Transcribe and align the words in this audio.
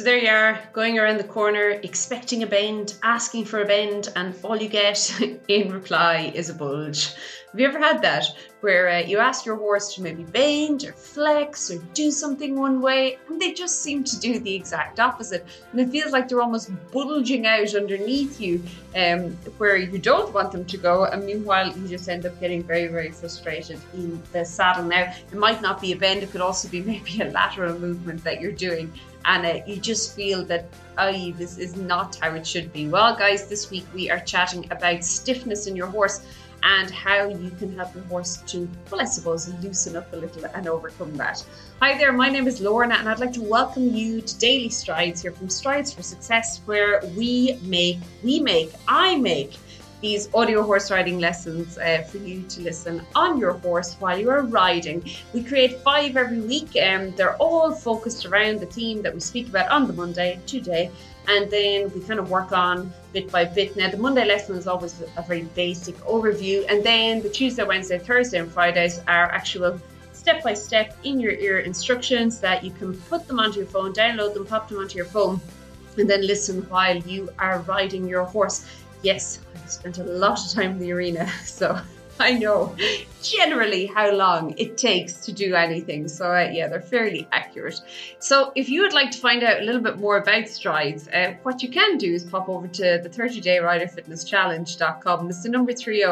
So 0.00 0.04
there 0.04 0.16
you 0.16 0.30
are, 0.30 0.66
going 0.72 0.98
around 0.98 1.18
the 1.18 1.24
corner, 1.24 1.78
expecting 1.82 2.42
a 2.42 2.46
bend, 2.46 2.94
asking 3.02 3.44
for 3.44 3.60
a 3.60 3.66
bend, 3.66 4.08
and 4.16 4.34
all 4.42 4.56
you 4.56 4.66
get 4.66 5.12
in 5.48 5.70
reply 5.70 6.32
is 6.34 6.48
a 6.48 6.54
bulge. 6.54 7.10
Have 7.50 7.58
you 7.58 7.66
ever 7.66 7.80
had 7.80 8.00
that? 8.02 8.26
Where 8.60 8.88
uh, 8.88 9.00
you 9.00 9.18
ask 9.18 9.44
your 9.44 9.56
horse 9.56 9.92
to 9.94 10.02
maybe 10.02 10.22
bend 10.22 10.84
or 10.84 10.92
flex 10.92 11.68
or 11.68 11.78
do 11.94 12.12
something 12.12 12.56
one 12.56 12.80
way, 12.80 13.18
and 13.28 13.40
they 13.40 13.52
just 13.52 13.82
seem 13.82 14.04
to 14.04 14.20
do 14.20 14.38
the 14.38 14.54
exact 14.54 15.00
opposite. 15.00 15.44
And 15.72 15.80
it 15.80 15.88
feels 15.90 16.12
like 16.12 16.28
they're 16.28 16.42
almost 16.42 16.70
bulging 16.92 17.48
out 17.48 17.74
underneath 17.74 18.40
you 18.40 18.62
um, 18.94 19.36
where 19.58 19.76
you 19.76 19.98
don't 19.98 20.32
want 20.32 20.52
them 20.52 20.64
to 20.66 20.76
go. 20.76 21.06
And 21.06 21.24
meanwhile, 21.26 21.76
you 21.76 21.88
just 21.88 22.08
end 22.08 22.24
up 22.24 22.38
getting 22.38 22.62
very, 22.62 22.86
very 22.86 23.10
frustrated 23.10 23.80
in 23.94 24.22
the 24.30 24.44
saddle. 24.44 24.84
Now, 24.84 25.12
it 25.32 25.34
might 25.34 25.60
not 25.60 25.80
be 25.80 25.90
a 25.90 25.96
bend, 25.96 26.22
it 26.22 26.30
could 26.30 26.42
also 26.42 26.68
be 26.68 26.82
maybe 26.82 27.20
a 27.20 27.30
lateral 27.30 27.76
movement 27.80 28.22
that 28.22 28.40
you're 28.40 28.52
doing 28.52 28.92
and 29.24 29.44
uh, 29.44 29.60
you 29.66 29.76
just 29.76 30.14
feel 30.14 30.44
that 30.44 30.66
oh 30.98 31.32
this 31.32 31.58
is 31.58 31.76
not 31.76 32.16
how 32.16 32.34
it 32.34 32.46
should 32.46 32.72
be 32.72 32.88
well 32.88 33.14
guys 33.14 33.48
this 33.48 33.70
week 33.70 33.84
we 33.94 34.10
are 34.10 34.20
chatting 34.20 34.66
about 34.70 35.04
stiffness 35.04 35.66
in 35.66 35.76
your 35.76 35.86
horse 35.86 36.22
and 36.62 36.90
how 36.90 37.28
you 37.28 37.50
can 37.52 37.74
help 37.76 37.94
your 37.94 38.04
horse 38.04 38.38
to 38.46 38.68
well 38.90 39.00
i 39.00 39.04
suppose 39.04 39.48
loosen 39.62 39.96
up 39.96 40.12
a 40.12 40.16
little 40.16 40.44
and 40.54 40.68
overcome 40.68 41.14
that 41.16 41.44
hi 41.80 41.96
there 41.96 42.12
my 42.12 42.28
name 42.28 42.46
is 42.46 42.60
lorna 42.60 42.94
and 42.94 43.08
i'd 43.08 43.18
like 43.18 43.32
to 43.32 43.42
welcome 43.42 43.94
you 43.94 44.20
to 44.20 44.38
daily 44.38 44.68
strides 44.68 45.22
here 45.22 45.32
from 45.32 45.48
strides 45.48 45.92
for 45.92 46.02
success 46.02 46.60
where 46.66 47.02
we 47.16 47.58
make 47.62 47.98
we 48.22 48.40
make 48.40 48.72
i 48.88 49.16
make 49.16 49.56
these 50.00 50.32
audio 50.34 50.62
horse 50.62 50.90
riding 50.90 51.18
lessons 51.18 51.78
uh, 51.78 52.02
for 52.08 52.18
you 52.18 52.42
to 52.44 52.62
listen 52.62 53.02
on 53.14 53.38
your 53.38 53.52
horse 53.52 53.96
while 53.98 54.18
you 54.18 54.30
are 54.30 54.42
riding. 54.42 55.04
We 55.32 55.42
create 55.42 55.80
five 55.80 56.16
every 56.16 56.40
week, 56.40 56.76
and 56.76 57.14
they're 57.16 57.36
all 57.36 57.74
focused 57.74 58.24
around 58.24 58.60
the 58.60 58.66
theme 58.66 59.02
that 59.02 59.12
we 59.12 59.20
speak 59.20 59.48
about 59.48 59.70
on 59.70 59.86
the 59.86 59.92
Monday 59.92 60.40
today. 60.46 60.90
And 61.32 61.50
then 61.50 61.92
we 61.94 62.00
kind 62.00 62.18
of 62.18 62.28
work 62.28 62.50
on 62.52 62.92
bit 63.12 63.30
by 63.30 63.44
bit. 63.44 63.76
Now, 63.76 63.88
the 63.88 63.96
Monday 63.96 64.26
lesson 64.26 64.56
is 64.56 64.66
always 64.66 65.00
a 65.16 65.22
very 65.22 65.42
basic 65.54 65.96
overview, 66.00 66.64
and 66.68 66.82
then 66.84 67.22
the 67.22 67.30
Tuesday, 67.30 67.64
Wednesday, 67.64 67.98
Thursday, 67.98 68.38
and 68.38 68.50
Fridays 68.50 68.98
are 69.06 69.26
actual 69.30 69.80
step 70.12 70.42
by 70.42 70.54
step 70.54 70.96
in 71.04 71.20
your 71.20 71.32
ear 71.32 71.60
instructions 71.60 72.40
that 72.40 72.64
you 72.64 72.72
can 72.72 72.94
put 73.12 73.26
them 73.28 73.38
onto 73.38 73.58
your 73.58 73.66
phone, 73.66 73.92
download 73.92 74.34
them, 74.34 74.44
pop 74.44 74.68
them 74.68 74.78
onto 74.78 74.96
your 74.96 75.06
phone, 75.06 75.40
and 75.98 76.10
then 76.10 76.26
listen 76.26 76.62
while 76.68 76.96
you 76.96 77.28
are 77.38 77.60
riding 77.60 78.08
your 78.08 78.24
horse 78.24 78.66
yes, 79.02 79.40
I've 79.54 79.70
spent 79.70 79.98
a 79.98 80.04
lot 80.04 80.38
of 80.44 80.52
time 80.52 80.72
in 80.72 80.78
the 80.78 80.92
arena, 80.92 81.30
so 81.44 81.80
I 82.20 82.34
know 82.34 82.76
generally 83.22 83.86
how 83.86 84.12
long 84.12 84.54
it 84.58 84.76
takes 84.76 85.24
to 85.26 85.32
do 85.32 85.54
anything. 85.54 86.08
So, 86.08 86.32
uh, 86.32 86.50
yeah, 86.52 86.68
they're 86.68 86.80
fairly 86.80 87.28
accurate. 87.32 87.80
So, 88.18 88.52
if 88.54 88.68
you 88.68 88.82
would 88.82 88.92
like 88.92 89.10
to 89.12 89.18
find 89.18 89.42
out 89.42 89.60
a 89.60 89.64
little 89.64 89.80
bit 89.80 89.98
more 89.98 90.16
about 90.16 90.48
strides, 90.48 91.08
uh, 91.08 91.34
what 91.42 91.62
you 91.62 91.68
can 91.68 91.98
do 91.98 92.12
is 92.12 92.24
pop 92.24 92.48
over 92.48 92.68
to 92.68 93.00
the 93.02 93.08
30 93.08 93.40
day 93.40 93.58
rider 93.58 93.86
fitness 93.86 94.24
challenge.com. 94.24 95.28
It's 95.28 95.42
the 95.42 95.48
number 95.48 95.72
30, 95.72 96.02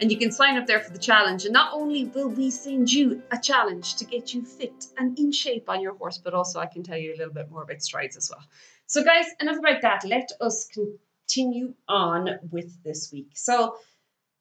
and 0.00 0.10
you 0.10 0.18
can 0.18 0.32
sign 0.32 0.56
up 0.56 0.66
there 0.66 0.80
for 0.80 0.92
the 0.92 0.98
challenge. 0.98 1.44
And 1.44 1.52
not 1.52 1.72
only 1.74 2.06
will 2.06 2.28
we 2.28 2.50
send 2.50 2.90
you 2.90 3.22
a 3.30 3.38
challenge 3.38 3.96
to 3.96 4.04
get 4.04 4.34
you 4.34 4.44
fit 4.44 4.86
and 4.98 5.18
in 5.18 5.32
shape 5.32 5.68
on 5.68 5.80
your 5.80 5.94
horse, 5.94 6.18
but 6.18 6.34
also 6.34 6.60
I 6.60 6.66
can 6.66 6.82
tell 6.82 6.98
you 6.98 7.14
a 7.14 7.16
little 7.16 7.34
bit 7.34 7.50
more 7.50 7.62
about 7.62 7.82
strides 7.82 8.16
as 8.16 8.30
well. 8.30 8.44
So, 8.86 9.04
guys, 9.04 9.26
enough 9.40 9.58
about 9.58 9.82
that. 9.82 10.04
Let 10.04 10.30
us 10.40 10.66
continue 10.66 10.98
continue 11.32 11.74
on 11.88 12.38
with 12.50 12.82
this 12.82 13.10
week. 13.12 13.30
So, 13.34 13.76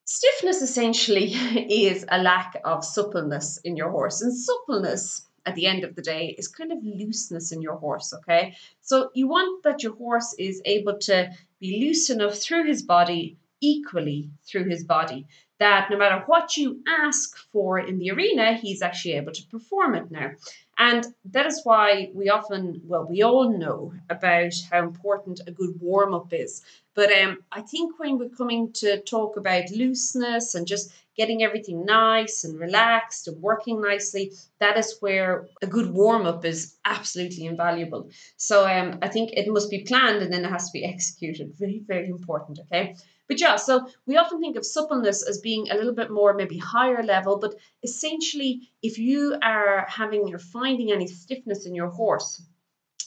stiffness 0.05 0.61
essentially 0.61 1.33
is 1.69 2.05
a 2.09 2.21
lack 2.21 2.59
of 2.65 2.83
suppleness 2.83 3.57
in 3.63 3.75
your 3.75 3.91
horse, 3.91 4.21
and 4.21 4.35
suppleness 4.35 5.27
at 5.45 5.55
the 5.55 5.65
end 5.65 5.83
of 5.83 5.95
the 5.95 6.01
day 6.01 6.35
is 6.37 6.47
kind 6.47 6.71
of 6.71 6.77
looseness 6.83 7.51
in 7.51 7.61
your 7.61 7.75
horse, 7.75 8.13
okay? 8.13 8.55
So, 8.81 9.09
you 9.13 9.27
want 9.27 9.63
that 9.63 9.83
your 9.83 9.95
horse 9.95 10.35
is 10.37 10.61
able 10.65 10.99
to 10.99 11.31
be 11.59 11.85
loose 11.85 12.09
enough 12.09 12.35
through 12.35 12.67
his 12.67 12.83
body, 12.83 13.37
equally 13.61 14.31
through 14.45 14.65
his 14.65 14.83
body, 14.83 15.25
that 15.59 15.89
no 15.91 15.97
matter 15.97 16.23
what 16.25 16.57
you 16.57 16.81
ask 16.87 17.37
for 17.51 17.79
in 17.79 17.99
the 17.99 18.09
arena, 18.11 18.53
he's 18.53 18.81
actually 18.81 19.13
able 19.13 19.31
to 19.31 19.45
perform 19.47 19.93
it 19.95 20.09
now. 20.09 20.31
And 20.77 21.05
that 21.25 21.45
is 21.45 21.61
why 21.63 22.09
we 22.15 22.29
often, 22.29 22.81
well, 22.85 23.05
we 23.07 23.21
all 23.21 23.55
know 23.55 23.93
about 24.09 24.53
how 24.71 24.79
important 24.79 25.39
a 25.45 25.51
good 25.51 25.79
warm 25.79 26.15
up 26.15 26.33
is. 26.33 26.63
But 26.95 27.15
um, 27.15 27.37
I 27.51 27.61
think 27.61 27.99
when 27.99 28.17
we're 28.17 28.29
coming 28.29 28.73
to 28.73 28.99
talk 29.01 29.37
about 29.37 29.69
looseness 29.69 30.55
and 30.55 30.65
just 30.65 30.91
getting 31.15 31.43
everything 31.43 31.85
nice 31.85 32.43
and 32.43 32.59
relaxed 32.59 33.27
and 33.27 33.39
working 33.41 33.79
nicely, 33.79 34.33
that 34.59 34.77
is 34.77 34.97
where 34.99 35.47
a 35.61 35.67
good 35.67 35.93
warm 35.93 36.25
up 36.25 36.43
is 36.43 36.75
absolutely 36.85 37.45
invaluable. 37.45 38.09
So 38.37 38.67
um, 38.67 38.97
I 39.03 39.09
think 39.09 39.31
it 39.33 39.47
must 39.47 39.69
be 39.69 39.83
planned 39.83 40.23
and 40.23 40.33
then 40.33 40.43
it 40.43 40.49
has 40.49 40.65
to 40.65 40.73
be 40.73 40.85
executed. 40.85 41.53
Very, 41.59 41.83
very 41.85 42.07
important. 42.07 42.59
Okay. 42.59 42.95
But 43.31 43.39
yeah, 43.39 43.55
so 43.55 43.87
we 44.05 44.17
often 44.17 44.41
think 44.41 44.57
of 44.57 44.65
suppleness 44.65 45.25
as 45.25 45.39
being 45.39 45.71
a 45.71 45.75
little 45.75 45.93
bit 45.93 46.11
more 46.11 46.33
maybe 46.33 46.57
higher 46.57 47.01
level, 47.01 47.39
but 47.39 47.55
essentially, 47.81 48.69
if 48.83 48.97
you 48.99 49.37
are 49.41 49.85
having 49.87 50.33
or 50.33 50.37
finding 50.37 50.91
any 50.91 51.07
stiffness 51.07 51.65
in 51.65 51.73
your 51.73 51.91
horse, 51.91 52.43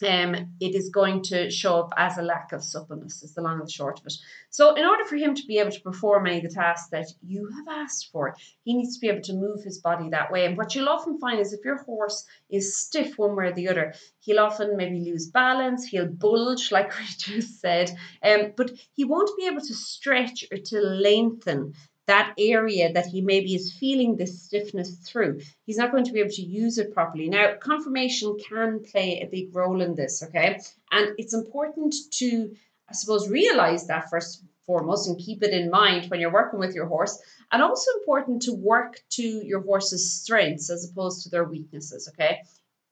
um, 0.03 0.35
it 0.61 0.75
is 0.75 0.89
going 0.89 1.23
to 1.25 1.51
show 1.51 1.81
up 1.81 1.95
as 1.97 2.19
a 2.19 2.23
lack 2.23 2.53
of 2.53 2.63
suppleness, 2.63 3.23
is 3.23 3.35
the 3.35 3.43
long 3.43 3.59
and 3.59 3.69
the 3.69 3.73
short 3.73 4.01
of 4.01 4.07
it. 4.07 4.15
So, 4.51 4.75
in 4.75 4.85
order 4.85 5.05
for 5.05 5.17
him 5.17 5.35
to 5.35 5.47
be 5.47 5.59
able 5.59 5.71
to 5.71 5.81
perform 5.81 6.27
any 6.27 6.39
of 6.39 6.43
the 6.43 6.49
tasks 6.49 6.91
that 6.91 7.07
you 7.23 7.49
have 7.57 7.69
asked 7.69 8.11
for, 8.11 8.37
he 8.65 8.75
needs 8.75 8.95
to 8.97 9.01
be 9.01 9.09
able 9.09 9.23
to 9.23 9.35
move 9.35 9.63
his 9.63 9.79
body 9.79 10.09
that 10.11 10.33
way. 10.33 10.47
And 10.47 10.57
what 10.57 10.75
you'll 10.75 10.89
often 10.89 11.19
find 11.19 11.41
is 11.41 11.53
if 11.53 11.65
your 11.65 11.83
horse 11.85 12.25
is 12.51 12.77
stiff 12.77 13.19
one 13.19 13.37
way 13.37 13.47
or 13.47 13.53
the 13.53 13.69
other, 13.69 13.95
he'll 14.21 14.41
often 14.41 14.77
maybe 14.77 15.01
lose 15.01 15.29
balance, 15.29 15.85
he'll 15.85 16.09
bulge, 16.09 16.73
like 16.73 16.99
we 16.99 17.05
just 17.19 17.61
said, 17.61 17.91
um, 18.23 18.53
but 18.57 18.71
he 18.95 19.05
won't 19.05 19.37
be 19.39 19.47
able 19.47 19.61
to 19.61 19.75
stretch 19.75 20.45
or 20.51 20.59
to 20.59 20.81
lengthen 20.81 21.75
that 22.07 22.35
area 22.39 22.93
that 22.93 23.07
he 23.07 23.21
maybe 23.21 23.55
is 23.55 23.73
feeling 23.73 24.17
this 24.17 24.43
stiffness 24.43 24.97
through. 24.97 25.41
He's 25.65 25.79
not 25.79 25.91
going 25.91 26.05
to 26.05 26.13
be 26.13 26.21
able 26.21 26.31
to 26.31 26.43
use 26.43 26.79
it 26.79 26.93
properly. 26.93 27.29
Now, 27.29 27.55
conformation 27.55 28.37
can 28.39 28.81
play 28.81 29.21
a 29.21 29.27
big 29.27 29.55
role 29.55 29.81
in 29.81 29.95
this, 29.95 30.23
okay? 30.23 30.61
And 30.93 31.15
it's 31.19 31.35
important 31.35 31.95
to, 32.19 32.55
I 32.89 32.93
suppose, 32.93 33.29
realize 33.29 33.87
that 33.87 34.11
first 34.11 34.45
foremost 34.67 35.09
and 35.09 35.19
keep 35.19 35.43
it 35.43 35.53
in 35.53 35.71
mind 35.71 36.11
when 36.11 36.21
you're 36.21 36.33
working 36.33 36.59
with 36.59 36.75
your 36.75 36.87
horse. 36.87 37.19
And 37.51 37.63
also 37.63 37.91
important 37.99 38.43
to 38.43 38.53
work 38.53 39.01
to 39.11 39.23
your 39.23 39.63
horse's 39.63 40.13
strengths 40.13 40.71
as 40.71 40.91
opposed 40.91 41.23
to 41.23 41.31
their 41.31 41.45
weaknesses, 41.45 42.09
okay? 42.09 42.41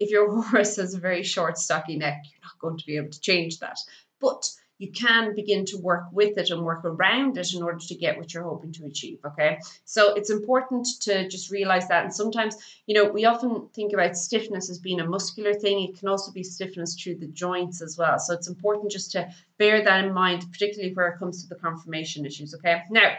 If 0.01 0.11
your 0.11 0.43
horse 0.43 0.77
has 0.77 0.95
a 0.95 1.01
very 1.01 1.23
short, 1.23 1.59
stocky 1.59 1.97
neck, 1.97 2.23
you're 2.25 2.43
not 2.43 2.59
going 2.61 2.79
to 2.79 2.87
be 2.87 2.97
able 2.97 3.11
to 3.11 3.21
change 3.21 3.59
that. 3.59 3.79
But 4.21 4.49
you 4.79 4.91
can 4.91 5.35
begin 5.35 5.65
to 5.67 5.79
work 5.79 6.07
with 6.13 6.37
it 6.39 6.51
and 6.51 6.63
work 6.63 6.85
around 6.85 7.39
it 7.39 7.55
in 7.55 7.63
order 7.63 7.79
to 7.79 7.95
get 7.95 8.19
what 8.19 8.35
you're 8.35 8.43
hoping 8.43 8.73
to 8.73 8.87
achieve. 8.87 9.19
Okay. 9.25 9.59
So 9.85 10.15
it's 10.15 10.31
important 10.31 10.87
to 11.03 11.29
just 11.29 11.51
realize 11.51 11.89
that. 11.89 12.05
And 12.05 12.15
sometimes, 12.15 12.57
you 12.87 12.95
know, 12.95 13.11
we 13.11 13.25
often 13.25 13.69
think 13.75 13.93
about 13.93 14.17
stiffness 14.17 14.71
as 14.71 14.79
being 14.79 15.01
a 15.01 15.07
muscular 15.07 15.55
thing. 15.55 15.83
It 15.83 15.99
can 15.99 16.09
also 16.09 16.33
be 16.33 16.43
stiffness 16.43 17.01
through 17.01 17.17
the 17.17 17.29
joints 17.29 17.81
as 17.81 17.97
well. 17.97 18.19
So 18.19 18.35
it's 18.35 18.49
important 18.49 18.91
just 18.91 19.13
to 19.13 19.29
bear 19.59 19.85
that 19.85 20.05
in 20.05 20.13
mind, 20.13 20.45
particularly 20.51 20.95
where 20.95 21.09
it 21.09 21.19
comes 21.19 21.43
to 21.43 21.49
the 21.49 21.61
conformation 21.61 22.27
issues. 22.27 22.55
Okay. 22.55 22.83
Now, 22.91 23.17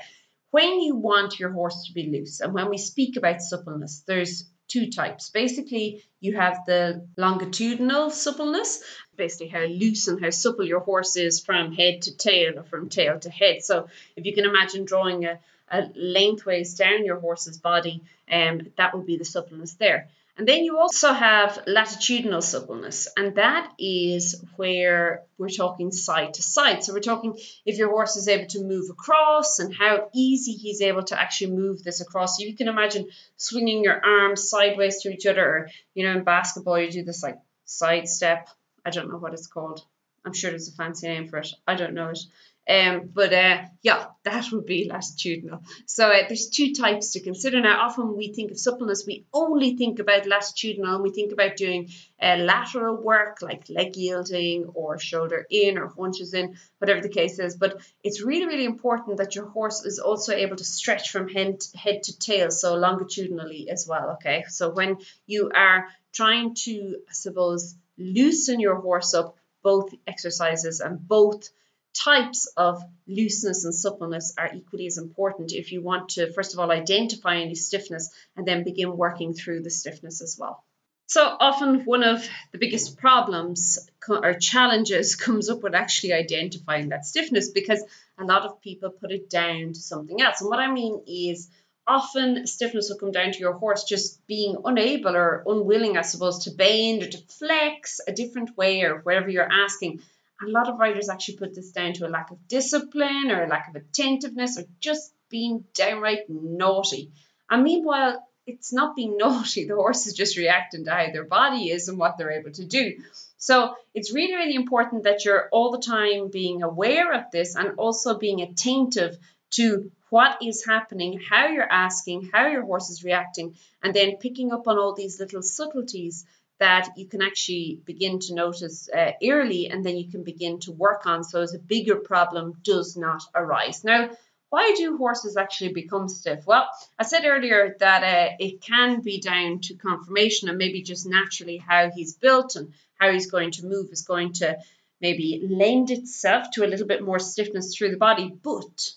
when 0.51 0.81
you 0.81 0.95
want 0.95 1.39
your 1.39 1.51
horse 1.51 1.87
to 1.87 1.93
be 1.93 2.11
loose, 2.11 2.39
and 2.39 2.53
when 2.53 2.69
we 2.69 2.77
speak 2.77 3.15
about 3.17 3.41
suppleness, 3.41 4.03
there's 4.05 4.49
two 4.67 4.89
types. 4.89 5.29
Basically, 5.29 6.03
you 6.19 6.35
have 6.35 6.59
the 6.65 7.07
longitudinal 7.17 8.09
suppleness, 8.09 8.83
basically 9.15 9.47
how 9.47 9.63
loose 9.63 10.07
and 10.07 10.23
how 10.23 10.29
supple 10.29 10.65
your 10.65 10.79
horse 10.79 11.15
is 11.15 11.39
from 11.39 11.73
head 11.73 12.03
to 12.03 12.15
tail 12.15 12.59
or 12.59 12.63
from 12.63 12.89
tail 12.89 13.19
to 13.19 13.29
head. 13.29 13.63
So 13.63 13.87
if 14.15 14.25
you 14.25 14.33
can 14.33 14.45
imagine 14.45 14.85
drawing 14.85 15.25
a, 15.25 15.39
a 15.69 15.89
lengthways 15.95 16.75
down 16.75 17.05
your 17.05 17.19
horse's 17.19 17.57
body, 17.57 18.01
um, 18.31 18.61
that 18.77 18.95
would 18.95 19.05
be 19.05 19.17
the 19.17 19.25
suppleness 19.25 19.73
there. 19.73 20.09
And 20.35 20.47
then 20.47 20.63
you 20.63 20.79
also 20.79 21.13
have 21.13 21.59
latitudinal 21.67 22.41
suppleness, 22.41 23.07
and 23.15 23.35
that 23.35 23.71
is 23.77 24.43
where 24.55 25.21
we're 25.37 25.49
talking 25.49 25.91
side 25.91 26.33
to 26.33 26.41
side. 26.41 26.83
So 26.83 26.91
we're 26.91 27.01
talking 27.01 27.37
if 27.67 27.77
your 27.77 27.89
horse 27.89 28.15
is 28.15 28.27
able 28.27 28.47
to 28.47 28.63
move 28.63 28.89
across 28.89 29.59
and 29.59 29.71
how 29.71 30.09
easy 30.11 30.53
he's 30.53 30.81
able 30.81 31.03
to 31.03 31.21
actually 31.21 31.51
move 31.51 31.83
this 31.83 32.01
across. 32.01 32.37
So 32.37 32.45
you 32.45 32.55
can 32.55 32.67
imagine 32.67 33.09
swinging 33.37 33.83
your 33.83 34.03
arms 34.03 34.49
sideways 34.49 35.03
to 35.03 35.09
each 35.09 35.27
other, 35.27 35.45
or 35.47 35.69
you 35.93 36.03
know, 36.03 36.17
in 36.17 36.23
basketball, 36.23 36.79
you 36.79 36.89
do 36.89 37.03
this 37.03 37.21
like 37.21 37.37
side 37.65 38.07
step. 38.07 38.49
I 38.85 38.89
don't 38.89 39.09
know 39.09 39.17
what 39.17 39.33
it's 39.33 39.47
called. 39.47 39.85
I'm 40.25 40.33
sure 40.33 40.49
there's 40.51 40.69
a 40.69 40.73
fancy 40.73 41.07
name 41.07 41.27
for 41.27 41.39
it. 41.39 41.49
I 41.67 41.75
don't 41.75 41.93
know 41.93 42.09
it. 42.09 42.19
Um, 42.65 43.09
but 43.13 43.33
uh, 43.33 43.63
yeah, 43.81 44.05
that 44.23 44.49
would 44.53 44.65
be 44.65 44.89
latitudinal. 44.89 45.63
So 45.85 46.07
uh, 46.07 46.23
there's 46.27 46.47
two 46.47 46.73
types 46.73 47.11
to 47.11 47.19
consider. 47.19 47.59
Now, 47.59 47.85
often 47.85 48.15
we 48.15 48.31
think 48.31 48.51
of 48.51 48.57
suppleness, 48.57 49.03
we 49.05 49.25
only 49.33 49.75
think 49.75 49.99
about 49.99 50.25
latitudinal, 50.25 50.95
and 50.95 51.03
we 51.03 51.11
think 51.11 51.33
about 51.33 51.57
doing 51.57 51.89
uh, 52.21 52.37
lateral 52.37 52.95
work 52.95 53.41
like 53.41 53.69
leg 53.69 53.97
yielding 53.97 54.67
or 54.75 54.97
shoulder 54.97 55.45
in 55.49 55.77
or 55.77 55.87
haunches 55.87 56.33
in, 56.33 56.55
whatever 56.77 57.01
the 57.01 57.09
case 57.09 57.37
is. 57.37 57.57
But 57.57 57.81
it's 58.01 58.23
really, 58.23 58.45
really 58.45 58.65
important 58.65 59.17
that 59.17 59.35
your 59.35 59.47
horse 59.47 59.83
is 59.83 59.99
also 59.99 60.33
able 60.33 60.55
to 60.55 60.63
stretch 60.63 61.09
from 61.09 61.27
head, 61.27 61.65
head 61.75 62.03
to 62.03 62.17
tail, 62.17 62.49
so 62.49 62.75
longitudinally 62.75 63.69
as 63.69 63.85
well. 63.89 64.11
Okay, 64.11 64.45
so 64.47 64.69
when 64.69 64.99
you 65.27 65.51
are 65.53 65.89
trying 66.13 66.55
to, 66.55 66.95
I 67.09 67.13
suppose, 67.13 67.75
loosen 67.97 68.59
your 68.59 68.75
horse 68.75 69.13
up 69.13 69.35
both 69.63 69.93
exercises 70.07 70.79
and 70.79 71.07
both 71.07 71.49
types 71.93 72.47
of 72.57 72.83
looseness 73.07 73.65
and 73.65 73.73
suppleness 73.73 74.33
are 74.37 74.51
equally 74.53 74.87
as 74.87 74.97
important 74.97 75.53
if 75.53 75.71
you 75.71 75.81
want 75.81 76.09
to, 76.09 76.31
first 76.33 76.53
of 76.53 76.59
all, 76.59 76.71
identify 76.71 77.37
any 77.37 77.55
stiffness 77.55 78.11
and 78.35 78.47
then 78.47 78.63
begin 78.63 78.97
working 78.97 79.33
through 79.33 79.61
the 79.61 79.69
stiffness 79.69 80.21
as 80.21 80.37
well. 80.39 80.63
So 81.05 81.23
often, 81.39 81.85
one 81.85 82.03
of 82.03 82.27
the 82.51 82.57
biggest 82.57 82.97
problems 82.97 83.87
or 84.07 84.33
challenges 84.33 85.15
comes 85.25 85.49
up 85.49 85.61
with 85.61 85.75
actually 85.75 86.13
identifying 86.13 86.89
that 86.89 87.05
stiffness 87.05 87.51
because 87.51 87.83
a 88.17 88.23
lot 88.23 88.43
of 88.43 88.61
people 88.61 88.89
put 88.89 89.11
it 89.11 89.29
down 89.29 89.73
to 89.73 89.79
something 89.79 90.21
else. 90.21 90.41
And 90.41 90.49
what 90.49 90.59
I 90.59 90.71
mean 90.71 91.03
is, 91.05 91.49
often 91.85 92.47
stiffness 92.47 92.89
will 92.89 92.97
come 92.97 93.11
down 93.11 93.31
to 93.31 93.39
your 93.39 93.53
horse 93.53 93.83
just 93.83 94.25
being 94.27 94.57
unable 94.63 95.15
or 95.15 95.43
unwilling, 95.45 95.97
I 95.97 96.01
suppose, 96.01 96.45
to 96.45 96.51
bend 96.51 97.03
or 97.03 97.07
to 97.07 97.17
flex 97.17 97.99
a 98.07 98.13
different 98.13 98.55
way 98.57 98.83
or 98.83 98.99
whatever 98.99 99.29
you're 99.29 99.51
asking 99.51 100.01
a 100.45 100.49
lot 100.49 100.69
of 100.69 100.79
riders 100.79 101.09
actually 101.09 101.37
put 101.37 101.55
this 101.55 101.71
down 101.71 101.93
to 101.93 102.07
a 102.07 102.09
lack 102.09 102.31
of 102.31 102.47
discipline 102.47 103.31
or 103.31 103.43
a 103.43 103.47
lack 103.47 103.69
of 103.69 103.75
attentiveness 103.75 104.57
or 104.57 104.63
just 104.79 105.13
being 105.29 105.63
downright 105.73 106.29
naughty. 106.29 107.11
And 107.49 107.63
meanwhile, 107.63 108.25
it's 108.45 108.73
not 108.73 108.95
being 108.95 109.17
naughty. 109.23 109.65
The 109.65 109.75
horse 109.75 110.07
is 110.07 110.13
just 110.13 110.37
reacting 110.37 110.85
to 110.85 110.91
how 110.91 111.11
their 111.11 111.25
body 111.25 111.69
is 111.69 111.87
and 111.87 111.97
what 111.97 112.17
they're 112.17 112.31
able 112.31 112.51
to 112.51 112.65
do. 112.65 112.97
So 113.37 113.75
it's 113.93 114.13
really, 114.13 114.35
really 114.35 114.55
important 114.55 115.03
that 115.03 115.25
you're 115.25 115.49
all 115.51 115.71
the 115.71 115.81
time 115.81 116.29
being 116.29 116.63
aware 116.63 117.13
of 117.13 117.25
this 117.31 117.55
and 117.55 117.77
also 117.77 118.17
being 118.17 118.41
attentive 118.41 119.17
to 119.51 119.91
what 120.13 120.43
is 120.43 120.63
happening, 120.63 121.19
how 121.27 121.47
you're 121.47 121.73
asking, 121.87 122.29
how 122.31 122.45
your 122.45 122.61
horse 122.61 122.91
is 122.91 123.03
reacting, 123.03 123.55
and 123.81 123.95
then 123.95 124.17
picking 124.17 124.53
up 124.53 124.67
on 124.67 124.77
all 124.77 124.93
these 124.93 125.19
little 125.19 125.41
subtleties 125.41 126.23
that 126.59 126.87
you 126.95 127.07
can 127.07 127.23
actually 127.23 127.81
begin 127.83 128.19
to 128.19 128.35
notice 128.35 128.87
uh, 128.95 129.13
early 129.23 129.71
and 129.71 129.83
then 129.83 129.97
you 129.97 130.07
can 130.11 130.23
begin 130.23 130.59
to 130.59 130.71
work 130.71 131.07
on 131.07 131.23
so 131.23 131.41
as 131.41 131.55
a 131.55 131.67
bigger 131.73 131.95
problem 131.95 132.53
does 132.61 132.95
not 132.95 133.23
arise. 133.33 133.83
Now, 133.83 134.11
why 134.51 134.75
do 134.77 134.97
horses 134.97 135.35
actually 135.35 135.73
become 135.73 136.07
stiff? 136.07 136.45
Well, 136.45 136.69
I 136.99 137.03
said 137.05 137.25
earlier 137.25 137.75
that 137.79 138.03
uh, 138.03 138.35
it 138.39 138.61
can 138.61 139.01
be 139.01 139.19
down 139.19 139.61
to 139.61 139.73
conformation 139.73 140.47
and 140.47 140.59
maybe 140.59 140.83
just 140.83 141.07
naturally 141.07 141.57
how 141.57 141.89
he's 141.89 142.13
built 142.13 142.55
and 142.55 142.71
how 142.99 143.11
he's 143.11 143.31
going 143.31 143.49
to 143.53 143.65
move 143.65 143.91
is 143.91 144.03
going 144.03 144.33
to 144.33 144.59
maybe 145.01 145.41
lend 145.49 145.89
itself 145.89 146.51
to 146.51 146.63
a 146.63 146.69
little 146.71 146.85
bit 146.85 147.01
more 147.03 147.17
stiffness 147.17 147.75
through 147.75 147.89
the 147.89 147.97
body, 147.97 148.31
but 148.43 148.93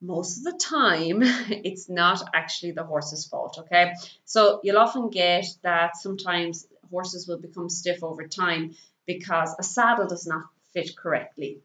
most 0.00 0.38
of 0.38 0.44
the 0.44 0.58
time 0.58 1.22
it's 1.22 1.88
not 1.88 2.22
actually 2.34 2.72
the 2.72 2.84
horse's 2.84 3.26
fault 3.26 3.58
okay 3.58 3.92
so 4.24 4.60
you'll 4.62 4.78
often 4.78 5.10
get 5.10 5.44
that 5.62 5.96
sometimes 5.96 6.66
horses 6.90 7.26
will 7.26 7.38
become 7.38 7.68
stiff 7.68 8.02
over 8.02 8.26
time 8.26 8.74
because 9.06 9.54
a 9.58 9.62
saddle 9.62 10.06
does 10.06 10.26
not 10.26 10.44
fit 10.72 10.96
correctly. 10.96 11.60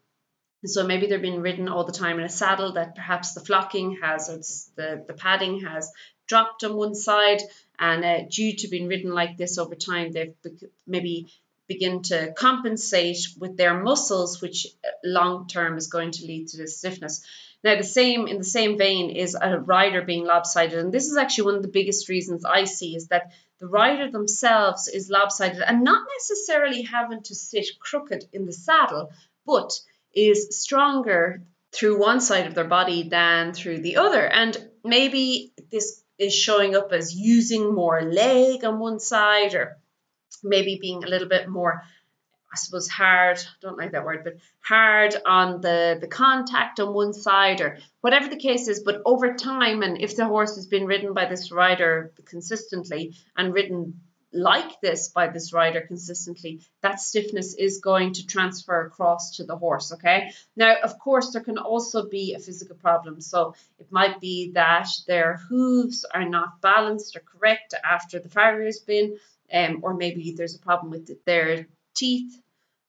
So 0.64 0.86
maybe 0.86 1.06
they're 1.06 1.18
being 1.18 1.42
ridden 1.42 1.68
all 1.68 1.84
the 1.84 1.92
time 1.92 2.18
in 2.18 2.24
a 2.24 2.30
saddle 2.30 2.72
that 2.72 2.94
perhaps 2.94 3.34
the 3.34 3.40
flocking 3.40 3.98
has, 4.02 4.70
the, 4.76 5.04
the 5.06 5.12
padding 5.12 5.60
has 5.60 5.92
dropped 6.26 6.64
on 6.64 6.74
one 6.74 6.94
side, 6.94 7.42
and 7.78 8.02
uh, 8.02 8.22
due 8.30 8.56
to 8.56 8.68
being 8.68 8.88
ridden 8.88 9.12
like 9.12 9.36
this 9.36 9.58
over 9.58 9.74
time, 9.74 10.10
they've 10.10 10.34
maybe 10.86 11.26
begin 11.68 12.00
to 12.02 12.32
compensate 12.32 13.28
with 13.38 13.58
their 13.58 13.82
muscles, 13.82 14.40
which 14.40 14.66
uh, 14.82 14.88
long 15.04 15.46
term 15.48 15.76
is 15.76 15.88
going 15.88 16.12
to 16.12 16.24
lead 16.24 16.48
to 16.48 16.56
this 16.56 16.78
stiffness. 16.78 17.22
Now, 17.64 17.76
the 17.76 17.82
same 17.82 18.26
in 18.26 18.36
the 18.36 18.44
same 18.44 18.76
vein 18.76 19.08
is 19.08 19.34
a 19.40 19.58
rider 19.58 20.02
being 20.02 20.26
lopsided, 20.26 20.78
and 20.78 20.92
this 20.92 21.08
is 21.08 21.16
actually 21.16 21.46
one 21.46 21.54
of 21.54 21.62
the 21.62 21.68
biggest 21.68 22.10
reasons 22.10 22.44
I 22.44 22.64
see 22.64 22.94
is 22.94 23.08
that 23.08 23.32
the 23.58 23.66
rider 23.66 24.10
themselves 24.10 24.86
is 24.86 25.08
lopsided 25.08 25.62
and 25.62 25.82
not 25.82 26.06
necessarily 26.18 26.82
having 26.82 27.22
to 27.22 27.34
sit 27.34 27.66
crooked 27.80 28.24
in 28.34 28.44
the 28.44 28.52
saddle, 28.52 29.10
but 29.46 29.72
is 30.14 30.60
stronger 30.60 31.42
through 31.72 31.98
one 31.98 32.20
side 32.20 32.46
of 32.46 32.54
their 32.54 32.68
body 32.68 33.08
than 33.08 33.54
through 33.54 33.80
the 33.80 33.96
other. 33.96 34.26
And 34.26 34.56
maybe 34.84 35.54
this 35.72 36.04
is 36.18 36.34
showing 36.34 36.76
up 36.76 36.92
as 36.92 37.14
using 37.14 37.74
more 37.74 38.02
leg 38.02 38.62
on 38.64 38.78
one 38.78 39.00
side 39.00 39.54
or 39.54 39.78
maybe 40.42 40.78
being 40.78 41.02
a 41.02 41.08
little 41.08 41.28
bit 41.28 41.48
more 41.48 41.82
I 42.54 42.56
suppose 42.56 42.88
hard, 42.88 43.40
don't 43.60 43.76
like 43.76 43.90
that 43.92 44.04
word, 44.04 44.22
but 44.22 44.36
hard 44.60 45.16
on 45.26 45.60
the, 45.60 45.98
the 46.00 46.06
contact 46.06 46.78
on 46.78 46.94
one 46.94 47.12
side 47.12 47.60
or 47.60 47.78
whatever 48.00 48.28
the 48.28 48.36
case 48.36 48.68
is. 48.68 48.78
But 48.78 49.02
over 49.04 49.34
time, 49.34 49.82
and 49.82 50.00
if 50.00 50.14
the 50.14 50.24
horse 50.24 50.54
has 50.54 50.68
been 50.68 50.86
ridden 50.86 51.14
by 51.14 51.24
this 51.24 51.50
rider 51.50 52.12
consistently 52.24 53.16
and 53.36 53.52
ridden 53.52 54.00
like 54.32 54.80
this 54.80 55.08
by 55.08 55.26
this 55.26 55.52
rider 55.52 55.80
consistently, 55.80 56.60
that 56.80 57.00
stiffness 57.00 57.54
is 57.54 57.80
going 57.80 58.12
to 58.12 58.26
transfer 58.26 58.86
across 58.86 59.36
to 59.38 59.44
the 59.44 59.56
horse. 59.56 59.92
Okay. 59.92 60.30
Now, 60.54 60.76
of 60.84 60.96
course, 61.00 61.32
there 61.32 61.42
can 61.42 61.58
also 61.58 62.08
be 62.08 62.34
a 62.34 62.38
physical 62.38 62.76
problem. 62.76 63.20
So 63.20 63.56
it 63.80 63.90
might 63.90 64.20
be 64.20 64.52
that 64.52 64.88
their 65.08 65.40
hooves 65.48 66.04
are 66.04 66.28
not 66.28 66.60
balanced 66.60 67.16
or 67.16 67.20
correct 67.20 67.74
after 67.82 68.20
the 68.20 68.28
farrier 68.28 68.66
has 68.66 68.78
been, 68.78 69.18
um, 69.52 69.80
or 69.82 69.94
maybe 69.94 70.34
there's 70.36 70.54
a 70.54 70.60
problem 70.60 70.92
with 70.92 71.24
their 71.24 71.66
teeth 71.94 72.40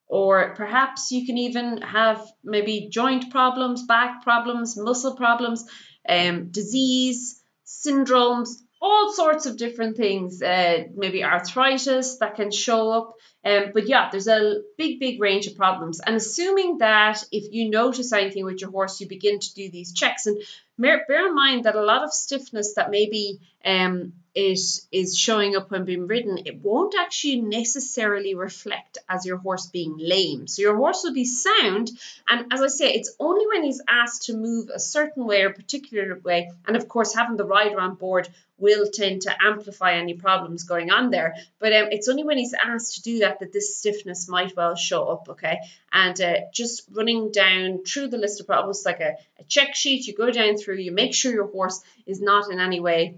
or 0.07 0.54
perhaps 0.56 1.12
you 1.12 1.25
can 1.25 1.38
even 1.38 1.81
have 1.81 2.25
maybe 2.44 2.90
joint 2.92 3.31
problems, 3.31 3.84
back 3.84 4.24
problems, 4.24 4.78
muscle 4.78 5.16
problems, 5.16 5.66
um, 6.07 6.50
disease, 6.52 7.42
syndromes, 7.66 8.50
all 8.81 9.12
sorts 9.12 9.46
of 9.48 9.57
different 9.57 9.98
things. 9.98 10.42
Uh, 10.42 10.84
maybe 10.96 11.24
arthritis 11.24 12.18
that 12.19 12.36
can 12.36 12.52
show 12.52 12.92
up. 12.92 13.16
Um, 13.44 13.72
but 13.74 13.88
yeah, 13.88 14.10
there's 14.12 14.28
a 14.28 14.62
big, 14.78 15.00
big 15.00 15.19
range 15.22 15.48
of 15.48 15.56
problems. 15.56 16.00
And 16.00 16.16
assuming 16.16 16.80
that 16.80 17.24
if 17.31 17.52
you 17.54 17.69
notice 17.69 18.12
anything 18.12 18.46
with 18.46 18.62
your 18.62 18.72
horse, 18.72 19.00
you 19.02 19.07
begin 19.07 19.40
to 19.40 19.54
do 19.54 19.69
these 19.72 19.94
checks. 19.94 20.28
And 20.28 20.38
bear 20.78 21.28
in 21.28 21.36
mind 21.36 21.63
that 21.66 21.75
a 21.75 21.84
lot 21.84 22.04
of 22.04 22.13
stiffness 22.13 22.75
that 22.75 22.92
maybe 22.92 23.40
um, 23.63 24.13
it 24.35 24.59
is 24.91 25.17
showing 25.17 25.55
up 25.55 25.71
when 25.71 25.85
being 25.85 26.07
ridden, 26.07 26.39
it 26.45 26.61
won't 26.61 26.93
actually 26.99 27.39
necessarily 27.39 28.35
reflect 28.35 28.97
as 29.07 29.25
your 29.25 29.37
horse 29.37 29.67
being 29.67 29.95
lame. 29.97 30.45
So 30.47 30.61
your 30.61 30.75
horse 30.75 31.03
will 31.03 31.13
be 31.13 31.23
sound, 31.23 31.89
and 32.27 32.51
as 32.51 32.61
I 32.61 32.67
say, 32.67 32.93
it's 32.93 33.15
only 33.17 33.47
when 33.47 33.63
he's 33.63 33.81
asked 33.87 34.23
to 34.23 34.35
move 34.35 34.69
a 34.69 34.79
certain 34.79 35.25
way 35.25 35.43
or 35.43 35.53
particular 35.53 36.19
way, 36.19 36.51
and 36.67 36.75
of 36.75 36.89
course 36.89 37.15
having 37.15 37.37
the 37.37 37.45
rider 37.45 37.79
on 37.79 37.95
board 37.95 38.27
will 38.57 38.87
tend 38.91 39.21
to 39.21 39.35
amplify 39.41 39.93
any 39.93 40.13
problems 40.13 40.63
going 40.63 40.89
on 40.89 41.11
there. 41.11 41.35
But 41.59 41.73
um, 41.73 41.87
it's 41.92 42.07
only 42.07 42.23
when 42.23 42.37
he's 42.37 42.54
asked 42.54 42.95
to 42.95 43.01
do 43.01 43.19
that 43.19 43.39
that 43.39 43.51
this 43.51 43.77
stiffness 43.77 44.30
might 44.30 44.56
well 44.56 44.75
show 44.75 45.07
up. 45.07 45.30
Okay, 45.30 45.59
and 45.94 46.19
uh, 46.19 46.35
just 46.54 46.83
running 46.92 47.31
down 47.31 47.85
through 47.85 48.09
the 48.09 48.18
list 48.18 48.42
of 48.42 48.47
problems 48.47 48.83
like 48.85 48.99
a, 48.99 49.15
a 49.39 49.44
check 49.45 49.75
sheet, 49.75 50.07
you 50.07 50.13
go 50.13 50.30
down 50.30 50.57
through, 50.57 50.75
you 50.75 50.92
make 50.92 51.13
sure 51.13 51.31
your 51.31 51.47
horse 51.47 51.81
is 52.06 52.19
not 52.19 52.51
in 52.51 52.59
any 52.59 52.81
way 52.81 53.18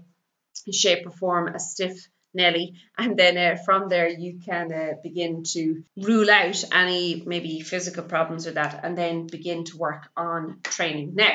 shape 0.72 1.06
or 1.06 1.10
form 1.10 1.48
a 1.48 1.58
stiff 1.58 2.08
Nelly, 2.34 2.74
and 2.96 3.16
then 3.16 3.38
uh, 3.38 3.56
from 3.64 3.88
there 3.88 4.08
you 4.08 4.38
can 4.44 4.72
uh, 4.72 4.92
begin 5.02 5.44
to 5.44 5.82
rule 5.96 6.30
out 6.30 6.62
any 6.72 7.22
maybe 7.24 7.60
physical 7.60 8.04
problems 8.04 8.46
or 8.46 8.52
that, 8.52 8.80
and 8.84 8.96
then 8.96 9.26
begin 9.26 9.64
to 9.64 9.78
work 9.78 10.08
on 10.16 10.60
training. 10.62 11.14
Now, 11.14 11.30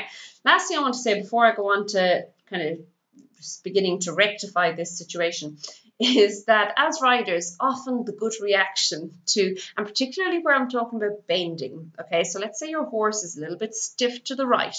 last 0.46 0.68
thing 0.68 0.78
I 0.78 0.82
want 0.82 0.94
to 0.94 1.00
say 1.00 1.22
before 1.22 1.46
I 1.46 1.56
go 1.56 1.74
on 1.74 1.88
to 1.88 2.28
kind 2.50 2.62
of 2.62 2.80
beginning 3.64 4.00
to 4.02 4.14
rectify 4.14 4.72
this 4.72 4.98
situation 4.98 5.58
is 6.00 6.46
that 6.46 6.74
as 6.78 7.00
riders, 7.02 7.56
often 7.60 8.06
the 8.06 8.14
good 8.14 8.34
reaction 8.42 9.12
to, 9.28 9.58
and 9.78 9.88
particularly 9.88 10.40
where 10.40 10.56
I'm 10.56 10.70
talking 10.70 11.02
about 11.02 11.28
bending, 11.28 11.92
okay, 12.00 12.24
so 12.24 12.40
let's 12.40 12.60
say 12.60 12.70
your 12.70 12.86
horse 12.86 13.24
is 13.24 13.38
a 13.38 13.42
little 13.42 13.58
bit 13.58 13.74
stiff 13.74 14.24
to 14.26 14.36
the 14.36 14.48
right 14.48 14.76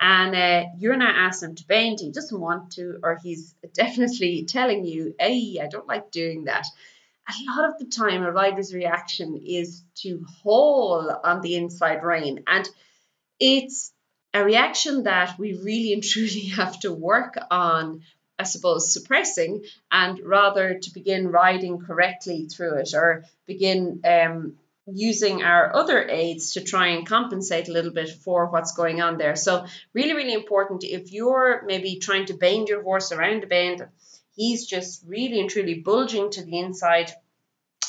and 0.00 0.34
uh, 0.34 0.64
you're 0.78 0.96
not 0.96 1.14
asking 1.14 1.50
him 1.50 1.54
to 1.56 1.66
bend, 1.66 2.00
he 2.00 2.10
doesn't 2.10 2.40
want 2.40 2.72
to, 2.72 2.98
or 3.02 3.18
he's 3.22 3.54
definitely 3.74 4.44
telling 4.46 4.84
you, 4.84 5.14
hey, 5.18 5.58
I 5.62 5.68
don't 5.68 5.86
like 5.86 6.10
doing 6.10 6.44
that. 6.44 6.66
A 7.28 7.52
lot 7.52 7.68
of 7.68 7.78
the 7.78 7.84
time, 7.84 8.22
a 8.22 8.32
rider's 8.32 8.74
reaction 8.74 9.40
is 9.46 9.84
to 9.96 10.24
haul 10.42 11.14
on 11.22 11.42
the 11.42 11.56
inside 11.56 12.02
rein, 12.02 12.42
and 12.46 12.68
it's 13.38 13.92
a 14.32 14.44
reaction 14.44 15.04
that 15.04 15.38
we 15.38 15.54
really 15.54 15.92
and 15.92 16.02
truly 16.02 16.46
have 16.56 16.80
to 16.80 16.92
work 16.92 17.36
on 17.50 18.02
I 18.40 18.44
suppose, 18.44 18.90
suppressing, 18.90 19.64
and 19.92 20.18
rather 20.24 20.78
to 20.78 20.94
begin 20.94 21.28
riding 21.28 21.78
correctly 21.78 22.46
through 22.46 22.78
it 22.78 22.94
or 22.94 23.26
begin 23.46 24.00
um, 24.02 24.56
using 24.94 25.42
our 25.42 25.74
other 25.74 26.08
aids 26.08 26.52
to 26.52 26.60
try 26.62 26.88
and 26.88 27.06
compensate 27.06 27.68
a 27.68 27.72
little 27.72 27.92
bit 27.92 28.10
for 28.10 28.46
what's 28.46 28.72
going 28.72 29.00
on 29.00 29.18
there. 29.18 29.36
So, 29.36 29.66
really, 29.94 30.14
really 30.14 30.34
important 30.34 30.84
if 30.84 31.12
you're 31.12 31.62
maybe 31.64 31.96
trying 31.96 32.26
to 32.26 32.34
bend 32.34 32.68
your 32.68 32.82
horse 32.82 33.12
around 33.12 33.44
a 33.44 33.46
bend, 33.46 33.86
he's 34.34 34.66
just 34.66 35.04
really 35.06 35.40
and 35.40 35.50
truly 35.50 35.74
bulging 35.74 36.30
to 36.30 36.44
the 36.44 36.58
inside. 36.58 37.10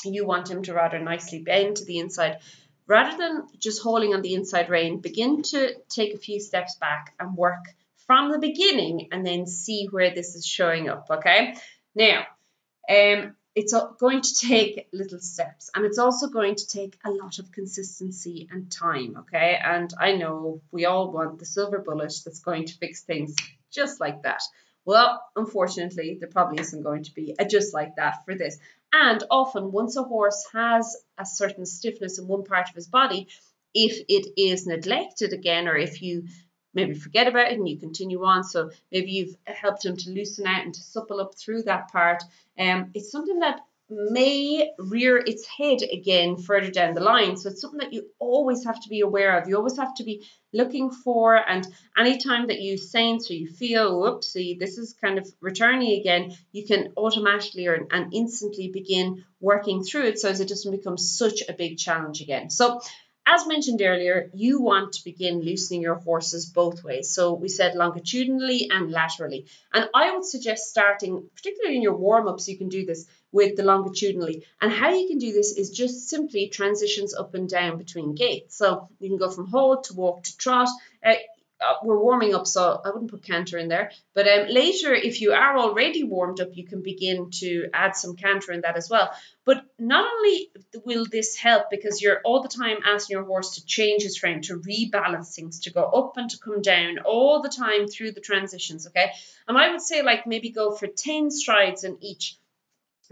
You 0.04 0.26
want 0.26 0.50
him 0.50 0.62
to 0.64 0.74
rather 0.74 0.98
nicely 0.98 1.40
bend 1.40 1.76
to 1.76 1.84
the 1.84 1.98
inside. 1.98 2.38
Rather 2.86 3.16
than 3.16 3.46
just 3.58 3.82
hauling 3.82 4.14
on 4.14 4.22
the 4.22 4.34
inside 4.34 4.68
rein, 4.68 5.00
begin 5.00 5.42
to 5.42 5.74
take 5.88 6.14
a 6.14 6.18
few 6.18 6.40
steps 6.40 6.76
back 6.76 7.14
and 7.18 7.36
work 7.36 7.64
from 8.06 8.30
the 8.30 8.38
beginning 8.38 9.08
and 9.12 9.24
then 9.24 9.46
see 9.46 9.86
where 9.90 10.14
this 10.14 10.34
is 10.34 10.44
showing 10.44 10.88
up. 10.88 11.06
Okay. 11.10 11.54
Now, 11.94 12.26
um, 12.90 13.36
it's 13.54 13.74
going 13.98 14.22
to 14.22 14.34
take 14.34 14.88
little 14.92 15.18
steps 15.20 15.70
and 15.74 15.84
it's 15.84 15.98
also 15.98 16.28
going 16.28 16.54
to 16.54 16.66
take 16.66 16.98
a 17.04 17.10
lot 17.10 17.38
of 17.38 17.52
consistency 17.52 18.48
and 18.50 18.70
time 18.70 19.16
okay? 19.20 19.58
And 19.62 19.92
i 19.98 20.12
know 20.12 20.60
we 20.70 20.86
all 20.86 21.12
want 21.12 21.38
the 21.38 21.46
silver 21.46 21.78
bullet 21.78 22.14
that's 22.24 22.40
going 22.40 22.66
to 22.66 22.78
fix 22.78 23.02
things 23.02 23.34
just 23.70 24.00
like 24.00 24.22
that. 24.22 24.42
Well 24.84 25.22
unfortunately 25.36 26.16
there 26.18 26.28
probably 26.28 26.60
isn't 26.60 26.82
going 26.82 27.04
to 27.04 27.14
be 27.14 27.34
a 27.38 27.44
just 27.44 27.74
like 27.74 27.96
that 27.96 28.24
for 28.24 28.34
this. 28.34 28.58
And 28.92 29.22
often 29.30 29.72
once 29.72 29.96
a 29.96 30.02
horse 30.02 30.44
has 30.52 30.96
a 31.18 31.26
certain 31.26 31.66
stiffness 31.66 32.18
in 32.18 32.26
one 32.28 32.44
part 32.44 32.68
of 32.68 32.74
his 32.74 32.88
body 32.88 33.28
if 33.74 34.04
it 34.08 34.32
is 34.36 34.66
neglected 34.66 35.32
again 35.32 35.68
or 35.68 35.76
if 35.76 36.02
you 36.02 36.24
maybe 36.74 36.94
forget 36.94 37.28
about 37.28 37.50
it 37.50 37.58
and 37.58 37.68
you 37.68 37.78
continue 37.78 38.24
on. 38.24 38.44
So 38.44 38.70
maybe 38.90 39.10
you've 39.10 39.36
helped 39.46 39.84
him 39.84 39.96
to 39.96 40.10
loosen 40.10 40.46
out 40.46 40.64
and 40.64 40.74
to 40.74 40.80
supple 40.80 41.20
up 41.20 41.34
through 41.36 41.62
that 41.64 41.92
part. 41.92 42.22
Um, 42.58 42.90
it's 42.94 43.10
something 43.10 43.40
that 43.40 43.60
may 43.92 44.70
rear 44.78 45.18
its 45.18 45.46
head 45.46 45.78
again 45.82 46.36
further 46.36 46.70
down 46.70 46.94
the 46.94 47.00
line. 47.00 47.36
So 47.36 47.50
it's 47.50 47.60
something 47.60 47.80
that 47.80 47.92
you 47.92 48.06
always 48.18 48.64
have 48.64 48.80
to 48.80 48.88
be 48.88 49.00
aware 49.00 49.38
of. 49.38 49.48
You 49.48 49.56
always 49.56 49.76
have 49.76 49.94
to 49.96 50.04
be 50.04 50.26
looking 50.52 50.90
for, 50.90 51.36
and 51.36 51.66
anytime 51.96 52.46
that 52.48 52.60
you 52.60 52.76
sense 52.76 53.30
or 53.30 53.34
you 53.34 53.48
feel, 53.48 54.00
whoopsie, 54.00 54.58
this 54.58 54.78
is 54.78 54.94
kind 54.94 55.18
of 55.18 55.26
returning 55.40 55.98
again, 56.00 56.36
you 56.52 56.66
can 56.66 56.92
automatically 56.96 57.66
or, 57.66 57.86
and 57.90 58.12
instantly 58.14 58.68
begin 58.68 59.24
working 59.40 59.82
through 59.82 60.04
it 60.04 60.18
so 60.18 60.28
as 60.28 60.40
it 60.40 60.48
doesn't 60.48 60.76
become 60.76 60.98
such 60.98 61.42
a 61.48 61.52
big 61.52 61.78
challenge 61.78 62.20
again. 62.20 62.50
So 62.50 62.80
as 63.26 63.46
mentioned 63.46 63.80
earlier, 63.82 64.30
you 64.34 64.60
want 64.60 64.94
to 64.94 65.04
begin 65.04 65.40
loosening 65.40 65.80
your 65.80 65.94
horses 65.94 66.46
both 66.46 66.82
ways. 66.82 67.10
So 67.10 67.34
we 67.34 67.48
said 67.48 67.74
longitudinally 67.74 68.68
and 68.70 68.90
laterally. 68.90 69.46
And 69.72 69.88
I 69.94 70.12
would 70.12 70.24
suggest 70.24 70.68
starting, 70.68 71.28
particularly 71.34 71.76
in 71.76 71.82
your 71.82 71.96
warm 71.96 72.26
ups, 72.26 72.48
you 72.48 72.58
can 72.58 72.68
do 72.68 72.84
this 72.84 73.06
with 73.30 73.56
the 73.56 73.62
longitudinally. 73.62 74.44
And 74.60 74.72
how 74.72 74.90
you 74.90 75.08
can 75.08 75.18
do 75.18 75.32
this 75.32 75.56
is 75.56 75.70
just 75.70 76.08
simply 76.08 76.48
transitions 76.48 77.14
up 77.14 77.34
and 77.34 77.48
down 77.48 77.78
between 77.78 78.14
gaits. 78.14 78.56
So 78.56 78.88
you 78.98 79.08
can 79.08 79.18
go 79.18 79.30
from 79.30 79.46
halt 79.46 79.84
to 79.84 79.94
walk 79.94 80.24
to 80.24 80.36
trot. 80.36 80.68
Uh, 81.04 81.14
we're 81.82 81.98
warming 81.98 82.34
up, 82.34 82.46
so 82.46 82.80
I 82.84 82.90
wouldn't 82.90 83.10
put 83.10 83.22
canter 83.22 83.58
in 83.58 83.68
there. 83.68 83.90
But 84.14 84.28
um, 84.28 84.48
later, 84.48 84.94
if 84.94 85.20
you 85.20 85.32
are 85.32 85.58
already 85.58 86.04
warmed 86.04 86.40
up, 86.40 86.48
you 86.52 86.64
can 86.64 86.82
begin 86.82 87.30
to 87.40 87.68
add 87.72 87.96
some 87.96 88.16
canter 88.16 88.52
in 88.52 88.62
that 88.62 88.76
as 88.76 88.88
well. 88.90 89.10
But 89.44 89.64
not 89.78 90.10
only 90.12 90.50
will 90.84 91.04
this 91.10 91.36
help 91.36 91.64
because 91.70 92.00
you're 92.00 92.20
all 92.24 92.42
the 92.42 92.48
time 92.48 92.78
asking 92.84 93.14
your 93.14 93.24
horse 93.24 93.56
to 93.56 93.64
change 93.64 94.02
his 94.02 94.16
frame, 94.16 94.40
to 94.42 94.60
rebalance 94.60 95.34
things, 95.34 95.60
to 95.60 95.72
go 95.72 95.82
up 95.82 96.16
and 96.16 96.30
to 96.30 96.38
come 96.38 96.62
down 96.62 96.98
all 97.04 97.42
the 97.42 97.48
time 97.48 97.88
through 97.88 98.12
the 98.12 98.20
transitions, 98.20 98.86
okay? 98.86 99.10
And 99.48 99.58
I 99.58 99.70
would 99.70 99.82
say, 99.82 100.02
like, 100.02 100.26
maybe 100.26 100.50
go 100.50 100.72
for 100.72 100.86
10 100.86 101.30
strides 101.30 101.84
in 101.84 101.98
each 102.00 102.36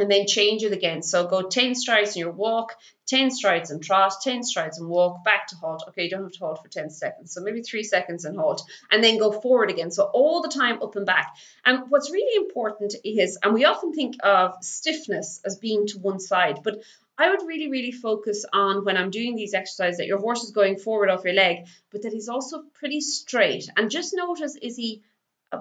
and 0.00 0.10
then 0.10 0.26
change 0.26 0.62
it 0.62 0.72
again. 0.72 1.02
So 1.02 1.26
go 1.26 1.42
10 1.42 1.74
strides 1.74 2.16
in 2.16 2.20
your 2.20 2.32
walk, 2.32 2.74
10 3.06 3.30
strides 3.30 3.70
and 3.70 3.82
trot, 3.82 4.12
10 4.22 4.42
strides 4.42 4.78
and 4.78 4.88
walk, 4.88 5.24
back 5.24 5.48
to 5.48 5.56
halt. 5.56 5.84
Okay, 5.88 6.04
you 6.04 6.10
don't 6.10 6.22
have 6.22 6.32
to 6.32 6.38
halt 6.38 6.60
for 6.62 6.68
10 6.68 6.90
seconds. 6.90 7.32
So 7.32 7.42
maybe 7.42 7.62
three 7.62 7.82
seconds 7.82 8.24
and 8.24 8.36
halt, 8.36 8.62
and 8.90 9.02
then 9.02 9.18
go 9.18 9.32
forward 9.32 9.70
again. 9.70 9.90
So 9.90 10.04
all 10.04 10.42
the 10.42 10.48
time 10.48 10.82
up 10.82 10.96
and 10.96 11.06
back. 11.06 11.34
And 11.64 11.84
what's 11.88 12.10
really 12.10 12.44
important 12.44 12.94
is, 13.04 13.38
and 13.42 13.54
we 13.54 13.64
often 13.64 13.92
think 13.92 14.16
of 14.22 14.54
stiffness 14.62 15.40
as 15.44 15.56
being 15.56 15.86
to 15.88 15.98
one 15.98 16.20
side, 16.20 16.60
but 16.62 16.82
I 17.18 17.28
would 17.28 17.46
really, 17.46 17.68
really 17.70 17.92
focus 17.92 18.46
on 18.50 18.84
when 18.84 18.96
I'm 18.96 19.10
doing 19.10 19.36
these 19.36 19.52
exercises 19.52 19.98
that 19.98 20.06
your 20.06 20.20
horse 20.20 20.42
is 20.42 20.52
going 20.52 20.78
forward 20.78 21.10
off 21.10 21.24
your 21.24 21.34
leg, 21.34 21.66
but 21.90 22.02
that 22.02 22.14
he's 22.14 22.30
also 22.30 22.62
pretty 22.72 23.02
straight. 23.02 23.68
And 23.76 23.90
just 23.90 24.14
notice 24.14 24.56
is 24.56 24.76
he 24.76 25.02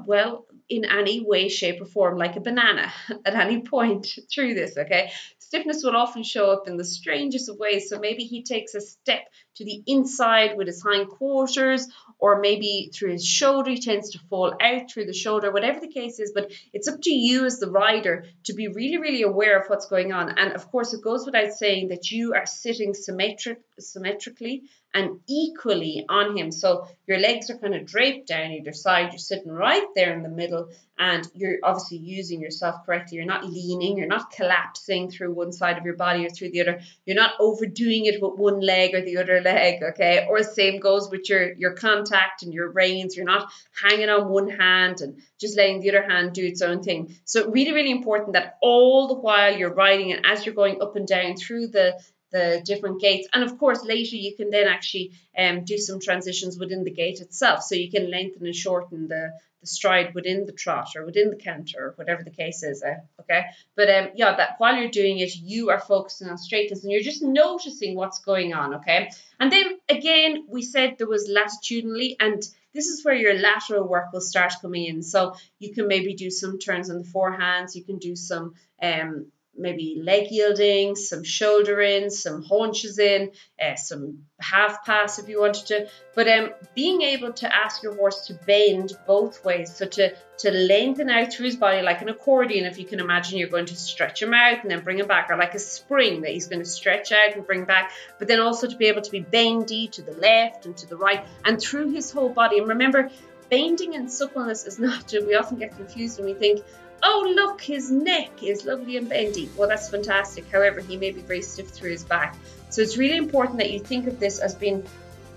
well 0.06 0.46
in 0.70 0.86
any 0.86 1.22
way 1.22 1.50
shape 1.50 1.82
or 1.82 1.86
form 1.86 2.18
like 2.18 2.36
a 2.36 2.42
banana 2.42 2.92
at 3.26 3.36
any 3.36 3.62
point 3.62 4.18
through 4.34 4.54
this 4.54 4.78
okay? 4.78 5.12
Stiffness 5.40 5.84
will 5.84 5.96
often 5.96 6.24
show 6.24 6.52
up 6.52 6.68
in 6.68 6.78
the 6.78 6.86
strangest 6.86 7.50
of 7.50 7.58
ways 7.58 7.90
so 7.90 8.00
maybe 8.00 8.24
he 8.24 8.44
takes 8.44 8.76
a 8.76 8.82
step 8.82 9.22
to 9.60 9.66
the 9.66 9.84
inside 9.88 10.56
with 10.56 10.68
his 10.68 10.82
hind 10.82 11.10
quarters 11.10 11.86
or 12.18 12.40
maybe 12.40 12.90
through 12.94 13.12
his 13.12 13.26
shoulder 13.26 13.72
he 13.72 13.80
tends 13.80 14.12
to 14.12 14.20
fall 14.30 14.54
out 14.62 14.90
through 14.90 15.06
the 15.06 15.14
shoulder 15.14 15.52
whatever 15.52 15.82
the 15.82 15.92
case 15.92 16.18
is 16.18 16.32
but 16.34 16.50
it's 16.72 16.88
up 16.88 17.02
to 17.02 17.12
you 17.12 17.46
as 17.46 17.60
the 17.60 17.70
rider 17.70 18.26
to 18.46 18.54
be 18.54 18.70
really 18.70 18.98
really 18.98 19.22
aware 19.22 19.60
of 19.60 19.68
what's 19.68 19.88
going 19.88 20.14
on 20.14 20.30
and 20.40 20.54
of 20.54 20.72
course 20.72 20.94
it 20.94 21.04
goes 21.04 21.26
without 21.26 21.52
saying 21.52 21.90
that 21.90 22.10
you 22.10 22.34
are 22.34 22.46
sitting 22.46 22.94
symmetric 22.94 23.60
symmetrically 23.78 24.64
and 24.94 25.20
equally 25.28 26.06
on 26.10 26.36
him. 26.36 26.52
So 26.52 26.88
your 27.06 27.20
legs 27.20 27.50
are 27.50 27.58
kind 27.58 27.76
of 27.76 27.86
draped 27.86 28.28
down 28.28 28.52
either 28.52 28.74
side. 28.74 29.12
You're 29.12 29.20
sitting 29.20 29.52
right 29.52 29.86
there 29.96 30.14
in 30.14 30.24
the 30.24 30.30
middle 30.30 30.70
and 30.98 31.28
you're 31.34 31.58
obviously 31.64 31.98
using 31.98 32.42
yourself 32.42 32.86
correctly. 32.86 33.18
You're 33.18 33.26
not 33.26 33.46
leaning, 33.46 33.98
you're 33.98 34.08
not 34.08 34.32
collapsing 34.32 35.12
through 35.12 35.34
one 35.34 35.54
side 35.54 35.78
of 35.78 35.86
your 35.86 35.96
body 35.96 36.26
or 36.26 36.30
through 36.30 36.52
the 36.52 36.62
other. 36.62 36.82
You're 37.06 37.16
not 37.16 37.34
overdoing 37.40 38.06
it 38.06 38.22
with 38.22 38.38
one 38.38 38.60
leg 38.60 38.96
or 38.96 39.02
the 39.02 39.18
other 39.18 39.42
leg, 39.42 39.49
okay? 39.82 40.26
Or 40.30 40.44
same 40.44 40.80
goes 40.80 41.10
with 41.10 41.30
your, 41.30 41.54
your 41.54 41.74
contact 41.74 42.44
and 42.44 42.54
your 42.54 42.72
reins. 42.72 43.16
You're 43.16 43.26
not 43.26 43.52
hanging 43.82 44.10
on 44.10 44.30
one 44.30 44.50
hand 44.50 45.02
and 45.02 45.22
just 45.40 45.58
letting 45.58 45.80
the 45.80 45.90
other 45.90 46.08
hand 46.08 46.34
do 46.34 46.46
its 46.46 46.62
own 46.62 46.84
thing. 46.84 47.16
So 47.26 47.50
really, 47.50 47.74
really 47.74 47.92
important 47.92 48.34
that 48.34 48.58
all 48.62 49.08
the 49.08 49.16
while 49.16 49.58
you're 49.58 49.74
riding 49.74 50.12
and 50.14 50.26
as 50.26 50.46
you're 50.46 50.56
going 50.56 50.82
up 50.82 50.96
and 50.96 51.08
down 51.08 51.36
through 51.36 51.68
the 51.68 52.00
the 52.32 52.62
different 52.64 53.02
gaits. 53.02 53.28
And 53.34 53.44
of 53.44 53.58
course, 53.58 53.84
later 53.84 54.16
you 54.16 54.36
can 54.36 54.50
then 54.50 54.68
actually 54.68 55.12
um, 55.38 55.64
do 55.64 55.78
some 55.78 56.00
transitions 56.00 56.58
within 56.58 56.84
the 56.84 56.92
gait 56.92 57.22
itself. 57.22 57.64
So 57.64 57.76
you 57.76 57.90
can 57.90 58.10
lengthen 58.10 58.46
and 58.46 58.56
shorten 58.56 59.08
the, 59.08 59.32
the 59.62 59.68
stride 59.68 60.14
within 60.14 60.46
the 60.46 60.52
trot 60.52 60.90
or 60.96 61.06
within 61.06 61.30
the 61.30 61.36
canter 61.36 61.88
or 61.88 61.94
whatever 61.96 62.24
the 62.24 62.30
case 62.32 62.64
is. 62.64 62.84
Uh, 62.84 62.96
okay. 63.22 63.46
But 63.76 63.90
um, 63.90 64.10
yeah, 64.16 64.36
that 64.36 64.56
while 64.60 64.76
you're 64.76 64.90
doing 64.90 65.20
it, 65.20 65.36
you 65.36 65.70
are 65.70 65.80
focusing 65.80 66.30
on 66.30 66.38
straightness 66.38 66.84
and 66.84 66.92
you're 66.92 67.02
just 67.02 67.24
noticing 67.24 67.96
what's 67.96 68.20
going 68.20 68.54
on. 68.54 68.76
Okay. 68.76 69.12
And 69.40 69.52
then 69.52 69.80
again, 69.90 70.46
we 70.48 70.62
said 70.62 70.96
there 70.98 71.08
was 71.08 71.30
latitudinally 71.30 72.16
and 72.20 72.44
this 72.74 72.88
is 72.88 73.04
where 73.04 73.16
your 73.16 73.34
lateral 73.34 73.88
work 73.88 74.14
will 74.14 74.22
start 74.22 74.54
coming 74.62 74.86
in. 74.86 75.02
So 75.02 75.36
you 75.58 75.74
can 75.74 75.88
maybe 75.88 76.14
do 76.14 76.30
some 76.30 76.60
turns 76.60 76.90
on 76.92 77.00
the 77.00 77.04
forehands. 77.04 77.76
You 77.76 77.84
can 77.84 77.98
do 77.98 78.16
some 78.16 78.54
um, 78.82 79.32
maybe 79.60 80.02
leg 80.04 80.32
yielding, 80.32 80.96
some 80.96 81.24
shoulder 81.24 81.82
in, 81.82 82.10
some 82.10 82.44
haunches 82.44 82.98
in, 82.98 83.32
uh, 83.62 83.76
some 83.76 84.24
half 84.40 84.86
pass 84.86 85.20
if 85.20 85.28
you 85.28 85.40
wanted 85.40 85.66
to. 85.68 85.90
But 86.16 86.28
um, 86.28 86.50
being 86.76 87.02
able 87.02 87.34
to 87.34 87.54
ask 87.54 87.84
your 87.84 87.96
horse 87.96 88.28
to 88.28 88.34
bend 88.34 88.94
both 89.06 89.44
ways, 89.44 89.76
so 89.76 89.86
to 89.86 90.16
to 90.40 90.52
lengthen 90.52 91.10
out 91.10 91.34
through 91.34 91.48
his 91.48 91.58
body 91.58 91.82
like 91.82 92.02
an 92.02 92.08
accordion, 92.08 92.66
if 92.66 92.80
you 92.80 92.86
can 92.86 93.02
imagine, 93.02 93.38
you're 93.38 93.50
going 93.50 93.66
to 93.66 93.76
stretch 93.76 94.22
him 94.22 94.34
out 94.34 94.62
and 94.62 94.72
then 94.72 94.84
bring 94.84 94.98
him 94.98 95.08
back, 95.08 95.30
or 95.30 95.38
like 95.38 95.54
a 95.54 95.60
spring 95.60 96.22
that 96.22 96.32
he's 96.32 96.48
going 96.48 96.62
to 96.62 96.70
stretch 96.70 97.12
out 97.12 97.36
and 97.36 97.46
bring 97.46 97.66
back. 97.66 97.92
But 98.18 98.30
then 98.30 98.40
also 98.40 98.68
to 98.68 98.78
be 98.78 98.86
able 98.86 99.02
to 99.02 99.12
be 99.12 99.20
bendy 99.20 99.88
to 99.90 100.02
the 100.02 100.14
left 100.14 100.66
and 100.66 100.78
to 100.78 100.88
the 100.88 100.96
right 100.96 101.26
and 101.44 101.60
through 101.60 101.92
his 101.92 102.12
whole 102.12 102.30
body. 102.30 102.58
And 102.58 102.70
remember, 102.70 103.10
bending 103.50 103.96
and 103.96 104.12
suppleness 104.12 104.66
is 104.66 104.80
not. 104.80 105.14
We 105.30 105.36
often 105.36 105.58
get 105.58 105.76
confused 105.76 106.18
when 106.18 106.28
we 106.28 106.34
think 106.34 106.64
oh 107.04 107.32
look, 107.36 107.62
his 107.62 107.92
neck 107.92 108.44
is 108.44 108.66
lovely 108.66 108.98
and 108.98 109.10
bendy. 109.10 109.50
Well, 109.56 109.70
that's 109.70 109.90
fantastic. 109.90 110.50
However, 110.52 110.82
he 110.82 110.98
may 110.98 111.12
be 111.12 111.22
very 111.22 111.42
stiff 111.42 111.70
through 111.70 111.92
his 111.92 112.04
back. 112.04 112.36
So 112.70 112.82
it's 112.82 112.98
really 112.98 113.18
important 113.18 113.58
that 113.60 113.72
you 113.72 113.80
think 113.80 114.08
of 114.08 114.20
this 114.20 114.40
as 114.40 114.56
being 114.56 114.84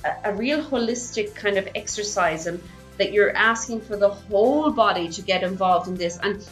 a, 0.04 0.31
a 0.31 0.35
real 0.35 0.62
holistic 0.62 1.35
kind 1.35 1.57
of 1.57 1.69
exercise 1.75 2.47
and 2.47 2.62
that 2.99 3.12
you're 3.12 3.35
asking 3.35 3.81
for 3.81 3.97
the 3.97 4.11
whole 4.11 4.71
body 4.71 5.09
to 5.09 5.23
get 5.23 5.42
involved 5.42 5.88
in 5.88 5.97
this. 5.97 6.19
And 6.23 6.47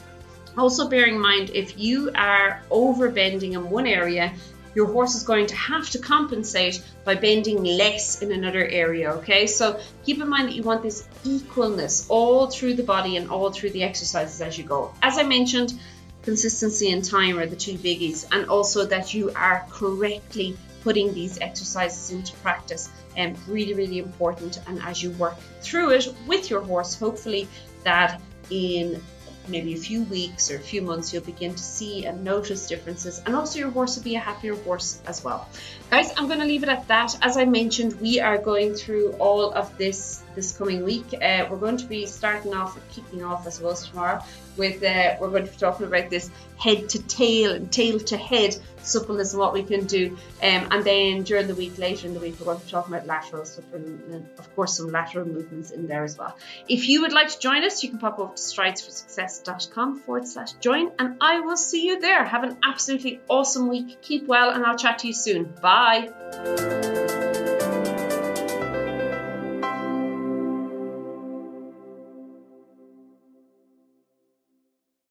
also 0.56 0.88
bearing 0.88 1.16
in 1.16 1.20
mind 1.20 1.50
if 1.50 1.78
you 1.78 2.10
are 2.14 2.62
over 2.70 3.08
bending 3.10 3.52
in 3.52 3.70
one 3.70 3.86
area, 3.86 4.32
your 4.74 4.86
horse 4.86 5.14
is 5.14 5.22
going 5.22 5.46
to 5.46 5.56
have 5.56 5.88
to 5.90 5.98
compensate 5.98 6.82
by 7.04 7.14
bending 7.14 7.62
less 7.64 8.22
in 8.22 8.32
another 8.32 8.64
area. 8.64 9.12
Okay, 9.12 9.46
so 9.46 9.80
keep 10.04 10.20
in 10.20 10.28
mind 10.28 10.48
that 10.48 10.54
you 10.54 10.62
want 10.62 10.82
this 10.82 11.06
equalness 11.24 12.06
all 12.08 12.46
through 12.46 12.74
the 12.74 12.82
body 12.82 13.16
and 13.16 13.30
all 13.30 13.50
through 13.50 13.70
the 13.70 13.82
exercises 13.82 14.40
as 14.40 14.56
you 14.56 14.64
go. 14.64 14.94
As 15.02 15.18
I 15.18 15.24
mentioned, 15.24 15.78
consistency 16.22 16.90
and 16.92 17.04
time 17.04 17.38
are 17.38 17.46
the 17.46 17.56
two 17.56 17.74
biggies, 17.74 18.26
and 18.32 18.48
also 18.48 18.84
that 18.86 19.14
you 19.14 19.30
are 19.34 19.66
correctly 19.70 20.56
putting 20.82 21.12
these 21.12 21.38
exercises 21.40 22.10
into 22.10 22.34
practice. 22.36 22.90
And 23.16 23.36
um, 23.36 23.42
really, 23.48 23.74
really 23.74 23.98
important. 23.98 24.60
And 24.66 24.80
as 24.82 25.02
you 25.02 25.10
work 25.12 25.36
through 25.60 25.90
it 25.90 26.14
with 26.26 26.48
your 26.48 26.62
horse, 26.62 26.94
hopefully 26.94 27.48
that 27.84 28.20
in 28.50 29.02
maybe 29.50 29.74
a 29.74 29.78
few 29.78 30.04
weeks 30.04 30.50
or 30.50 30.56
a 30.56 30.60
few 30.60 30.82
months, 30.82 31.12
you'll 31.12 31.22
begin 31.22 31.54
to 31.54 31.62
see 31.62 32.06
and 32.06 32.24
notice 32.24 32.66
differences. 32.66 33.20
And 33.26 33.34
also, 33.34 33.58
your 33.58 33.70
horse 33.70 33.96
will 33.96 34.04
be 34.04 34.16
a 34.16 34.20
happier 34.20 34.54
horse 34.54 35.00
as 35.06 35.24
well. 35.24 35.48
Guys, 35.90 36.12
I'm 36.16 36.26
going 36.26 36.40
to 36.40 36.46
leave 36.46 36.62
it 36.62 36.68
at 36.68 36.86
that. 36.88 37.16
As 37.22 37.36
I 37.36 37.44
mentioned, 37.44 38.00
we 38.00 38.20
are 38.20 38.38
going 38.38 38.74
through 38.74 39.12
all 39.18 39.52
of 39.52 39.76
this 39.76 40.22
this 40.34 40.56
coming 40.56 40.84
week. 40.84 41.12
Uh, 41.14 41.46
we're 41.50 41.58
going 41.58 41.76
to 41.78 41.86
be 41.86 42.06
starting 42.06 42.54
off, 42.54 42.78
kicking 42.90 43.24
off, 43.24 43.46
I 43.46 43.50
suppose, 43.50 43.86
tomorrow 43.86 44.22
with 44.56 44.82
uh, 44.82 45.16
we're 45.20 45.30
going 45.30 45.46
to 45.46 45.50
be 45.50 45.56
talking 45.56 45.86
about 45.86 46.10
this 46.10 46.30
head 46.58 46.88
to 46.90 47.02
tail 47.02 47.52
and 47.52 47.72
tail 47.72 47.98
to 47.98 48.16
head 48.16 48.54
suppleness 48.82 49.32
and 49.32 49.40
what 49.40 49.52
we 49.52 49.62
can 49.62 49.86
do. 49.86 50.18
Um, 50.42 50.68
and 50.70 50.84
then 50.84 51.22
during 51.22 51.46
the 51.46 51.54
week, 51.54 51.78
later 51.78 52.06
in 52.06 52.14
the 52.14 52.20
week, 52.20 52.36
we're 52.38 52.46
going 52.46 52.58
to 52.58 52.64
be 52.64 52.70
talking 52.70 52.94
about 52.94 53.06
lateral 53.06 53.44
suppleness 53.44 54.00
and, 54.10 54.28
of 54.38 54.54
course, 54.54 54.76
some 54.76 54.88
lateral 54.88 55.26
movements 55.26 55.70
in 55.70 55.86
there 55.86 56.04
as 56.04 56.18
well. 56.18 56.36
If 56.68 56.88
you 56.88 57.02
would 57.02 57.12
like 57.12 57.28
to 57.28 57.38
join 57.38 57.64
us, 57.64 57.82
you 57.82 57.88
can 57.88 57.98
pop 57.98 58.18
over 58.18 58.34
to 58.34 58.40
stridesforsuccess.com 58.40 60.00
forward 60.00 60.28
slash 60.28 60.52
join, 60.54 60.92
and 60.98 61.16
I 61.20 61.40
will 61.40 61.56
see 61.56 61.86
you 61.86 62.00
there. 62.00 62.24
Have 62.24 62.44
an 62.44 62.58
absolutely 62.62 63.20
awesome 63.28 63.68
week. 63.68 64.02
Keep 64.02 64.26
well, 64.26 64.50
and 64.50 64.64
I'll 64.64 64.78
chat 64.78 65.00
to 65.00 65.06
you 65.06 65.14
soon. 65.14 65.44
Bye. 65.60 67.18